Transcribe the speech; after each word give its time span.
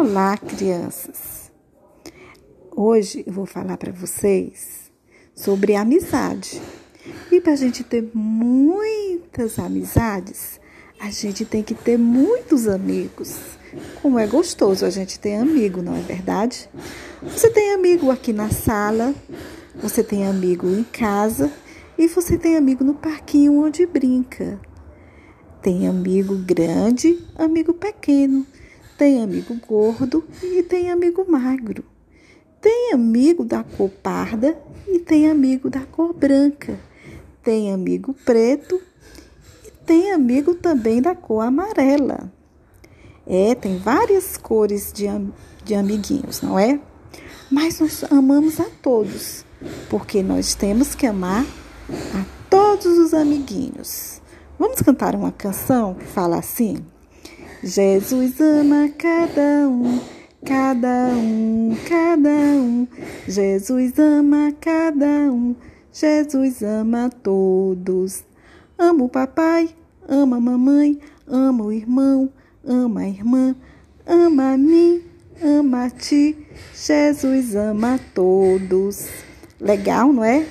Olá, 0.00 0.36
crianças! 0.36 1.50
Hoje 2.70 3.24
eu 3.26 3.32
vou 3.32 3.44
falar 3.44 3.76
para 3.76 3.90
vocês 3.90 4.92
sobre 5.34 5.74
amizade. 5.74 6.62
E 7.32 7.40
para 7.40 7.54
a 7.54 7.56
gente 7.56 7.82
ter 7.82 8.08
muitas 8.14 9.58
amizades, 9.58 10.60
a 11.00 11.10
gente 11.10 11.44
tem 11.44 11.64
que 11.64 11.74
ter 11.74 11.98
muitos 11.98 12.68
amigos. 12.68 13.40
Como 14.00 14.20
é 14.20 14.26
gostoso 14.28 14.86
a 14.86 14.90
gente 14.90 15.18
ter 15.18 15.34
amigo, 15.34 15.82
não 15.82 15.96
é 15.96 16.00
verdade? 16.00 16.70
Você 17.20 17.50
tem 17.50 17.74
amigo 17.74 18.08
aqui 18.12 18.32
na 18.32 18.50
sala, 18.50 19.12
você 19.82 20.04
tem 20.04 20.28
amigo 20.28 20.68
em 20.68 20.84
casa 20.84 21.50
e 21.98 22.06
você 22.06 22.38
tem 22.38 22.56
amigo 22.56 22.84
no 22.84 22.94
parquinho 22.94 23.64
onde 23.64 23.84
brinca. 23.84 24.60
Tem 25.60 25.88
amigo 25.88 26.36
grande, 26.36 27.18
amigo 27.36 27.74
pequeno. 27.74 28.46
Tem 28.98 29.22
amigo 29.22 29.54
gordo 29.64 30.24
e 30.42 30.60
tem 30.60 30.90
amigo 30.90 31.24
magro. 31.30 31.84
Tem 32.60 32.92
amigo 32.92 33.44
da 33.44 33.62
cor 33.62 33.88
parda 33.88 34.60
e 34.88 34.98
tem 34.98 35.30
amigo 35.30 35.70
da 35.70 35.82
cor 35.86 36.12
branca. 36.12 36.76
Tem 37.40 37.72
amigo 37.72 38.12
preto 38.12 38.82
e 39.64 39.70
tem 39.86 40.10
amigo 40.10 40.52
também 40.52 41.00
da 41.00 41.14
cor 41.14 41.42
amarela. 41.42 42.32
É, 43.24 43.54
tem 43.54 43.78
várias 43.78 44.36
cores 44.36 44.92
de, 44.92 45.06
de 45.64 45.76
amiguinhos, 45.76 46.42
não 46.42 46.58
é? 46.58 46.80
Mas 47.48 47.78
nós 47.78 48.02
amamos 48.10 48.58
a 48.58 48.66
todos, 48.82 49.44
porque 49.88 50.24
nós 50.24 50.56
temos 50.56 50.96
que 50.96 51.06
amar 51.06 51.46
a 51.88 52.24
todos 52.50 52.98
os 52.98 53.14
amiguinhos. 53.14 54.20
Vamos 54.58 54.82
cantar 54.82 55.14
uma 55.14 55.30
canção 55.30 55.94
que 55.94 56.04
fala 56.04 56.38
assim? 56.38 56.84
Jesus 57.62 58.40
ama 58.40 58.88
cada 58.96 59.68
um, 59.68 59.98
cada 60.46 61.08
um, 61.08 61.76
cada 61.88 62.28
um. 62.28 62.86
Jesus 63.26 63.98
ama 63.98 64.52
cada 64.60 65.32
um, 65.32 65.56
Jesus 65.92 66.62
ama 66.62 67.10
todos. 67.10 68.22
Ama 68.78 69.04
o 69.04 69.08
papai, 69.08 69.70
ama 70.08 70.36
a 70.36 70.40
mamãe, 70.40 71.00
ama 71.26 71.64
o 71.64 71.72
irmão, 71.72 72.32
ama 72.64 73.00
a 73.00 73.08
irmã, 73.08 73.56
ama 74.06 74.52
a 74.52 74.56
mim, 74.56 75.02
ama 75.42 75.86
a 75.86 75.90
ti. 75.90 76.36
Jesus 76.72 77.56
ama 77.56 77.98
todos. 78.14 79.08
Legal, 79.60 80.12
não 80.12 80.22
é? 80.22 80.46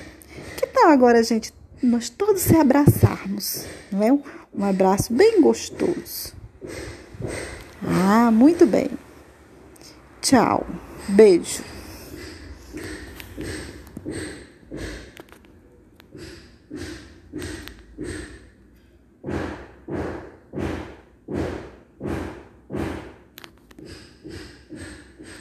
Que 0.58 0.66
tal 0.66 0.90
agora 0.90 1.22
gente, 1.22 1.54
nós 1.82 2.10
todos 2.10 2.42
se 2.42 2.54
abraçarmos, 2.54 3.64
não 3.90 4.02
é? 4.02 4.12
Um 4.12 4.62
abraço 4.62 5.10
bem 5.10 5.40
gostoso. 5.40 6.36
Ah, 7.90 8.30
muito 8.30 8.66
bem. 8.66 8.90
Tchau. 10.20 10.66
Beijo. 11.08 11.62